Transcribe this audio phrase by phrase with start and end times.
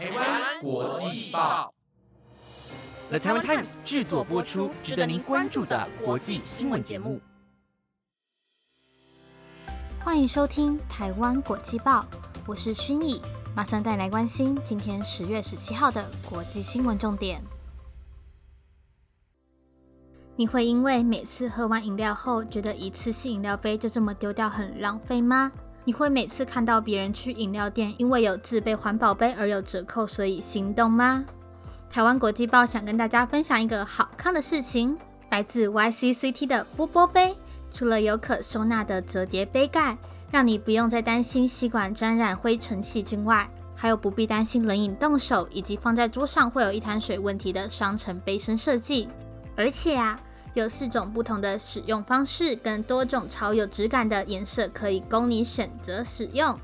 [0.00, 1.74] 台湾国际报
[3.10, 7.20] ，The Taiwan Times 制作播出，值得您关注的国际新闻节目。
[9.98, 12.00] 欢迎收听《台湾国际报》，
[12.46, 13.20] 我是薰逸，
[13.54, 17.42] 马上带来关心今天十月十七号的国际新闻重点。
[20.34, 25.52] 你会因为每次喝完饮料后，觉得一次性饮料杯就这么丢掉很浪费吗？
[25.90, 31.24] 你会每次看到别人去饮料店，因为有自备环保杯而有折扣，所以心动吗？
[31.90, 34.96] 台湾国际报想跟大家分享一个好看的事情，
[35.30, 37.34] 来自 YCCT 的波波杯，
[37.72, 39.98] 除了有可收纳的折叠杯盖，
[40.30, 49.08] 让你不用再担心吸管沾染灰尘细菌外，还有不必担心冷饮冻手以及放在桌上会有一滩水问题的双层杯身设计，
[49.56, 50.16] 而且啊。
[50.54, 56.58] 有四种不同的使用方式，跟多种超有质感的颜色可以供你选择使用。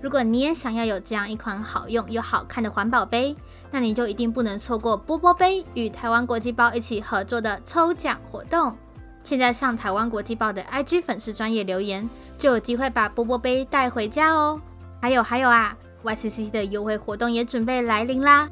[0.00, 3.34] 如果你也想要有这样一款好用又好看的环保杯，
[3.70, 8.76] 那你就一定不能错过波波杯与台湾国际报一起合作的抽奖活动。
[9.22, 14.60] 现在上台湾国际报的 IG 粉丝专业留言，就有机会把波波杯带回家哦。
[15.00, 18.46] 还有还有啊，YCC 的优惠活动也准备来临啦！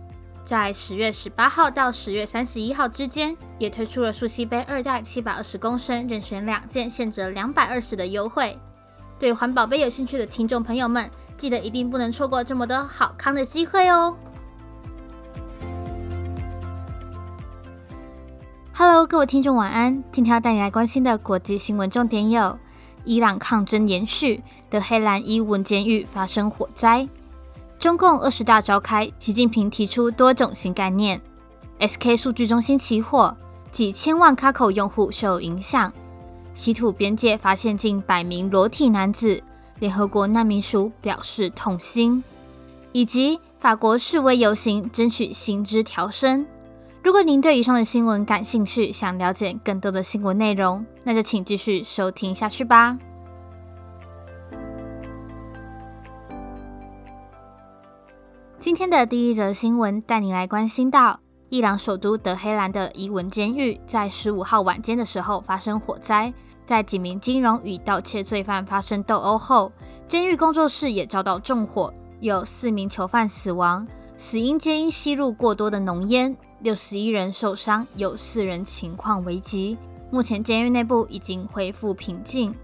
[0.45, 8.59] 在十月十八号到十月三十一号之间，也推出了树溪杯二代七百二十公升，任选两件，现折两百二十的优惠。
[9.21, 14.17] 对环保杯有兴趣的听众朋友们，记得一定不能错过这么多好康的机会哦
[18.75, 20.03] ！Hello，各位听众晚安。
[20.11, 22.59] 今天要带你来关心的国际新闻重点有：
[23.05, 27.09] 伊朗抗争延续，德黑兰伊文监狱发生火灾。
[27.83, 31.21] 中共二十大召开，习近平提出多种新概念。
[31.81, 33.37] SK 数据中心起火，
[33.73, 35.93] 几千万卡口用户受影响。
[36.55, 39.43] 稀土边界发现近百名裸体男子，
[39.81, 42.23] 联合国难民署表示痛心。
[42.93, 46.47] 以及法国示威游行争取薪资调升。
[47.03, 52.97] 如果您对以上的新闻感兴趣，想了解更多的新闻内容，那就请继续收听下去吧。
[58.63, 61.19] 今天的第一则新闻带你来关心到，
[61.49, 66.33] 伊朗首都德黑兰的伊文监狱在十五号晚间的时候发生火灾，
[66.65, 69.73] 在几名金融与盗窃罪犯发生斗殴后，
[70.07, 73.85] 监狱工作室也遭到纵火，有四名囚犯死亡，
[74.17, 79.77] 死因皆因吸入过多的浓烟，六十一人受伤，有四人情况危急。
[80.13, 82.55] 目前监狱内部已经恢复平静。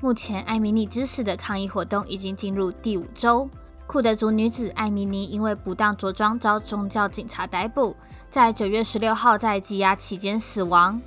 [0.00, 3.48] 目前艾米丽之死的抗议活动已经进入第五周。
[3.86, 7.94] 库德族女子艾米尼因为不当着装遭宗教警察逮捕，
[8.28, 11.00] 在九月十六号在羁押期间死亡，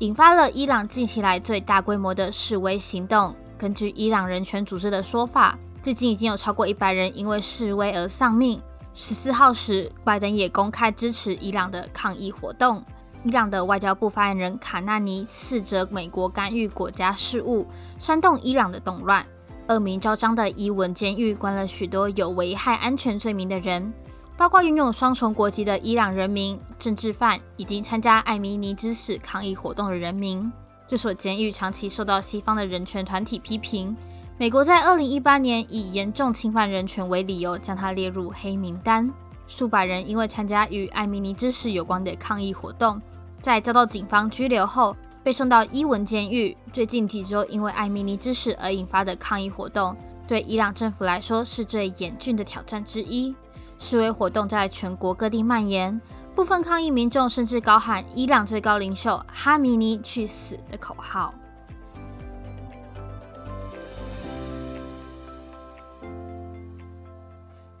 [0.00, 3.34] 引发了伊朗近期来最大规模的示威行动。
[3.56, 8.60] 根据伊朗人权组织的说法，至今已经有超过一百人因为示威而丧命。
[8.92, 12.84] 十四号时，拜登也公开支持伊朗的抗议活动。
[13.24, 17.66] 伊朗的外交部发言人卡纳尼斥责美国干预国家事务，
[17.98, 19.26] 煽动伊朗的动乱。
[19.68, 23.92] 恶名昭彰的伊文监狱关了许多有危害安全罪名的人，
[24.36, 30.50] 包括拥有双重国籍的伊朗人民、政治犯以及参加艾米尼之死抗议活动的人民。
[30.86, 33.96] 这所监狱长期受到西方的人权团体批评。
[34.38, 39.10] 美国在2018年以严重侵犯人权为理由，将它列入黑名单。
[39.48, 43.00] 数百人因为参加与艾米尼之死有关的抗议活动，
[43.40, 44.94] 在遭到警方拘留后。
[45.26, 46.56] 被送到伊文监狱。
[46.72, 53.34] 最近几周，因为艾米尼之事而引发的抗议活动，对伊朗政府来说是最严峻的挑战之一。
[53.76, 56.00] 示威活动在全国各地蔓延，
[56.36, 61.34] 部分抗议民众甚至高喊“伊朗最高领袖哈米尼去死”的口号。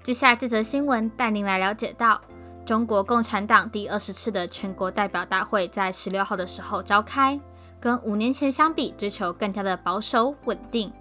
[0.02, 2.20] 接下来这则新闻带您来了解到。
[2.66, 7.40] 中国共产党第二十次的全国代表大会在十六号的时候召开，
[7.80, 10.92] 跟五年前相比，追求更加的保守稳定，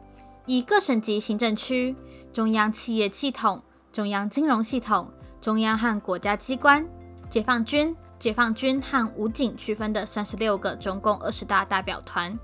[0.46, 1.96] 以各省级行政区、
[2.32, 5.12] 中央企业系统、中央金融系统、
[5.42, 6.88] 中央和国家机关、
[7.28, 12.38] 解放军、解放军和武警区分的三十六个中共二十大代表团，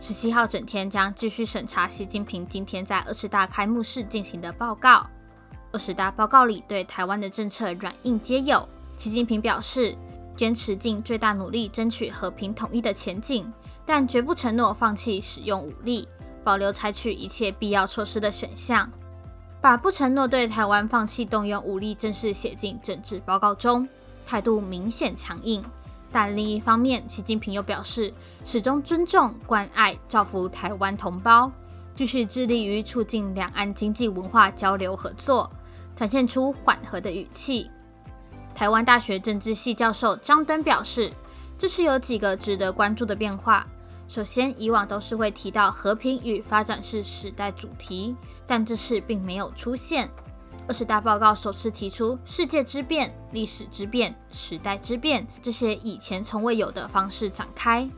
[0.00, 5.06] 十七号整天将继续审查习近平今天在二十大开幕式进行的报告。
[5.74, 8.66] 二十大报告里对台湾的政策软硬皆有。
[8.96, 9.92] 习近平表示，
[10.36, 13.52] 坚持尽最大努力争取和平统一的前景，
[13.84, 16.08] 但绝不承诺放弃使用武力，
[16.44, 18.88] 保留采取一切必要措施的选项。
[19.60, 23.88] 把不承诺对台湾放弃动用武力正式写进政治报告中，
[24.24, 25.64] 态度明显强硬。
[26.12, 31.50] 但另一方面，习近平又表示，始终尊重、关爱、造福台湾同胞，
[31.96, 35.50] 继续致力于促进两岸经济文化交流合作。
[35.94, 37.70] 展现出缓和的语气。
[38.54, 41.12] 台湾大学政治系教授张登表示，
[41.58, 43.66] 这是有几个值得关注的变化。
[44.06, 48.14] 首先，以往都是会提到和平与发展是时代主题，
[48.46, 50.08] 但这次并没有出现。
[50.68, 57.88] 二十大报告首次提出世界之变、历史之变、时代之变这些以前从未有的方式展开。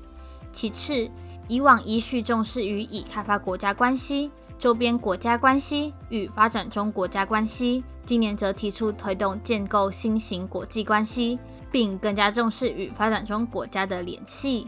[0.52, 1.10] 其次，
[1.48, 11.38] 以往依序重视与已开发国家关系、周边国家关系与发展中国家关系，今年则提出推动建构新型国际关系，
[11.70, 14.66] 并更加重视与发展中国家的联系。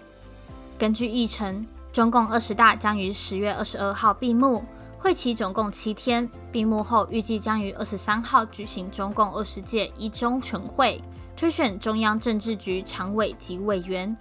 [0.79, 4.62] 根据议程，中共二十大将于十月二十二号闭幕，
[4.99, 6.29] 会期总共七天。
[6.52, 11.02] 闭幕后，预计将于二十三号举行中共二十届一中全会，
[11.35, 14.14] 推选中央政治局常委及委员。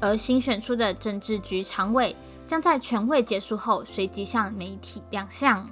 [0.00, 2.14] 而新选出的政治局常委
[2.52, 5.66] 将在全会结束后随即向媒体亮相。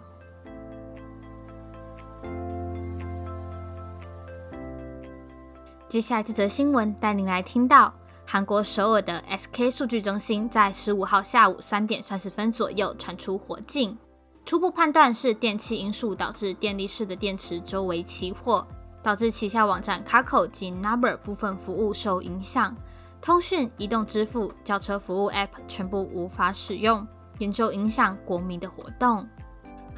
[5.86, 7.92] 接下来这则新闻带您来听到。
[8.26, 13.98] 韩国首尔的 SK 数据中心在十五号下午三点三十分左右传出火警，
[14.46, 18.66] 初步判断是电气因素导致电力室的电池周围起火，
[19.02, 22.74] 导致旗下网站 Kakao 及 Number 部分服务受影响，
[23.22, 27.06] 通讯、移动支付、轿车服务 App 全部无法使用，
[27.38, 29.28] 严重影响国民的活动。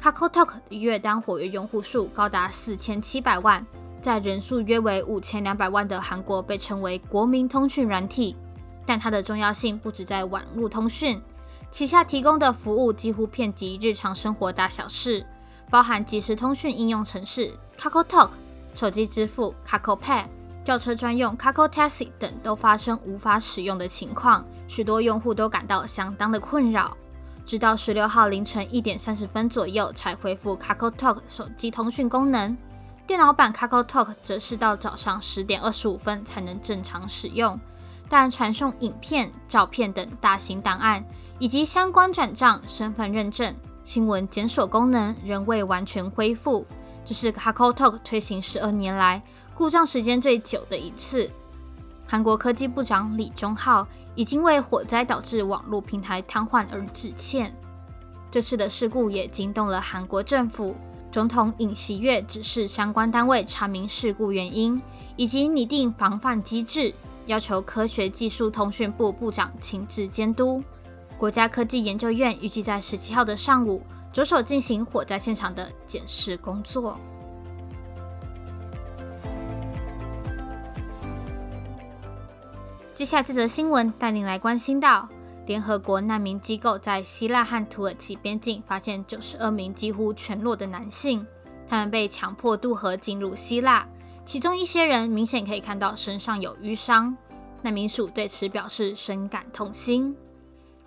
[0.01, 3.65] Kakao Talk 的月单活跃用户数高达四千七百万。
[4.01, 8.35] 在人数约为五千两百万的韩国被称为国民通讯软体，
[8.85, 11.21] 但它的重要性不止在网络通讯，
[11.71, 15.25] 旗下提供的服务几乎遍及日常生活大小事，
[15.69, 17.49] 包含即时通讯应用程式
[17.79, 18.31] Kakao Talk、
[18.73, 20.25] 手机支付 Kakao Pay、
[20.63, 26.95] 轿车专用 c a c o Taxi 等都发生无法使用的情况，许多用户都感到相当的困扰。
[27.45, 32.57] 直到十六号凌晨一点三十分左右才恢复 Kakao Talk 手机通讯功能。
[33.05, 37.59] 电脑版 Kakao Talk 则是到早上十点二十五分才能正常使用，
[38.07, 41.03] 但传送影片、照片等大型档案
[41.37, 46.65] 以及相关转账、身份认证、新闻检索功能仍未完全恢复。
[47.03, 49.21] 这是 Kakao Talk 推行十二年来
[49.55, 51.29] 故障时间最久的一次。
[52.07, 57.55] 韩国科技部长李忠浩已经为火灾导致网络平台瘫痪而致歉。
[58.31, 60.75] 这次的事故也惊动了韩国政府。
[61.11, 64.81] 总统尹锡悦指示相关单位查明事故原因，
[65.15, 66.91] 以及拟定防范机制，
[67.27, 70.63] 要求科学技术通讯部部长亲自监督。
[71.15, 76.97] 国家科技研究院预计在十七号的上午着手进行火灾现场的检视工作。
[82.93, 85.09] 接下来这则新闻带您来关心到。
[85.47, 91.25] 联合国难民机构在希腊和土耳其边境发现九十二名几乎全裸的男性，
[91.67, 93.85] 他们被强迫渡河进入希腊，
[94.25, 97.17] 其中一些人明显可以看到身上有淤伤。
[97.63, 100.15] 难民署对此表示深感痛心。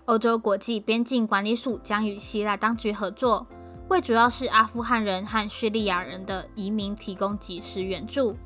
[0.04, 3.44] 欧洲国际边境管理署将与希腊当局合作，
[3.88, 8.36] 为主要是阿富汗人和叙利亚人的移民提供及时援助，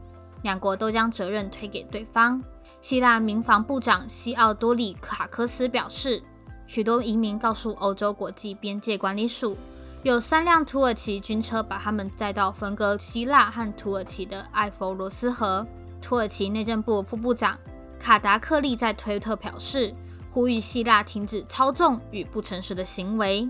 [0.43, 2.43] 两国都将责任推给对方。
[2.81, 6.23] 希腊民防部长西奥多里卡科斯表示，
[6.67, 9.57] 许多移民告诉欧洲国际边界管理署，
[10.03, 15.67] 有三辆土耳其军车把他们载到分割希腊和土耳其的埃弗罗斯河。
[16.01, 17.59] 土耳其内政部副部长
[17.99, 19.95] 卡达克利在推特表示，
[20.31, 23.47] 呼吁希腊停止操纵与不诚实的行为。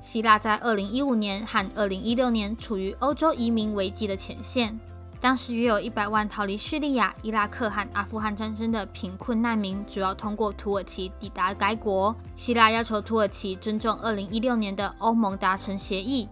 [0.00, 4.76] 希腊在2015年和2016年处于欧洲移民危机的前线。
[5.20, 12.14] 当时约有一百万逃离叙利亚、伊拉克和阿富汗战争的贫困难民，主要通过土耳其抵达该国。
[12.36, 16.28] 希腊要求土耳其尊重二零一六年的欧盟达成协议，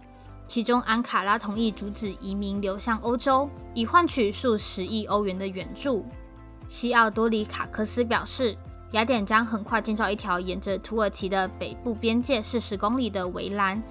[0.47, 6.05] 其中安卡拉同意阻止移民流向欧洲，以换取数十亿欧元的援助。
[6.69, 8.55] 西奥多里卡克斯表示，
[8.91, 13.83] 雅典将很快建造一条沿着土耳其的北部边界四十公里的围栏。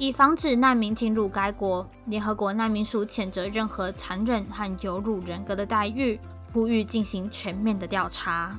[0.00, 6.18] 以防止难民进入该国，联合国难民署谴责任何残忍和有辱人格的待遇，
[6.54, 8.58] 呼吁进行全面的调查。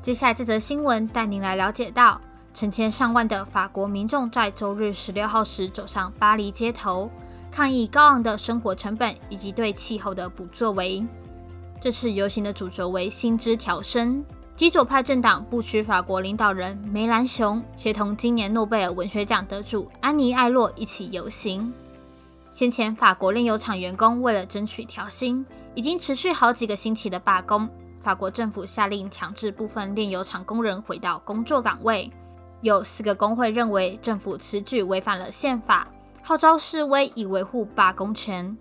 [0.00, 2.18] 接下来这则新闻带您来了解到，
[2.54, 7.10] 成千上万的法国民众在周日十六号时走上巴黎街头，
[7.52, 11.06] 抗议高昂的生活成本以及对气候的不作为。
[11.82, 14.24] 这次游行的主轴为薪资调升。
[14.56, 21.74] 极左派政党不屈法国领导人梅兰雄协同今年诺贝尔文学奖得主安妮艾洛一起游行。
[22.52, 25.44] 先前法国炼油厂员工为了争取调薪，
[25.74, 27.68] 已经持续好几个星期的罢工。
[27.98, 32.08] 法国政府下令强制部分炼油厂工人回到工作岗位。
[32.60, 35.88] 有四个工会认为政府此举违反了宪法，
[36.22, 38.56] 号召示威以维护罢工权。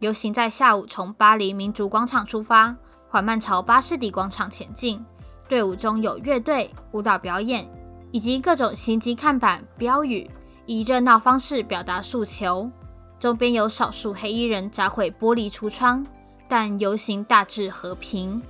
[0.00, 2.76] 游行在下午从巴黎民族广场出发，
[3.08, 5.02] 缓慢朝巴士底广场前进。
[5.48, 7.66] 队伍中有乐队、舞蹈表演
[8.12, 10.30] 以及各种行迹看板、标语，
[10.66, 12.70] 以热闹方式表达诉求。
[13.18, 16.06] 周边有少数黑衣人砸毁玻璃橱窗，
[16.48, 18.40] 但游行大致和平。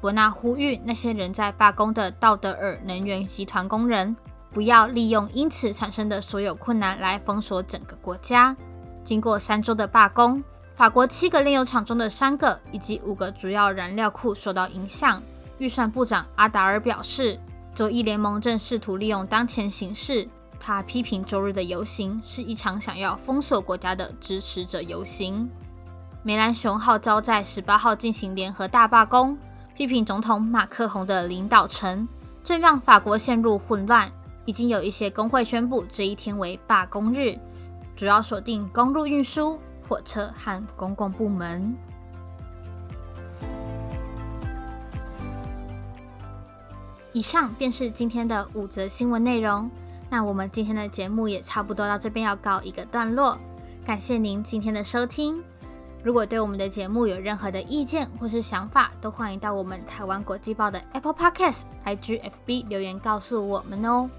[0.00, 4.16] 伯纳呼吁那些人在罢工的道德尔能源集团工人，
[4.50, 8.56] 不要利用因此产生的所有困难来封锁整个国家。
[9.04, 10.42] 经过三周的罢工，
[10.74, 15.22] 法国七个炼油厂中的三个以及五个主要燃料库受到影响。
[15.58, 17.38] 预算部长阿达尔表示，
[17.74, 20.28] 左翼联盟正试图利用当前形势。
[20.58, 25.50] 他批评周日的游行是一场想要封锁国家的支持者游行。
[26.22, 29.36] 梅兰雄号召在十八号进行联合大罢工，
[29.74, 32.08] 批评总统马克宏的领导层
[32.42, 34.10] 正让法国陷入混乱。
[34.46, 37.38] 已经有一些工会宣布这一天为罢工日，
[37.96, 39.58] 主要锁定公路运输、
[39.88, 41.74] 火车和公共部门。
[47.14, 49.70] 以上便是今天的五则新闻内容。
[50.10, 53.38] 那我们今天的节目也差不多到这边要告一个段落，
[53.86, 55.42] 感谢您今天的收听。
[56.02, 64.10] 如果对我们的节目有任何的意见或是想法，都欢迎到我们台湾国际报的 Apple Podcast、IGFB 留言告诉我们哦。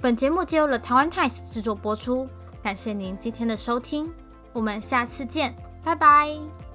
[0.00, 2.28] 本节目就由了台湾 Times 制作播出，
[2.62, 4.08] 感谢您今天的收听，
[4.52, 6.65] 我们下次见，拜拜。